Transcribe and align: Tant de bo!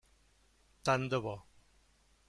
Tant 0.89 1.05
de 1.13 1.21
bo! 1.27 1.37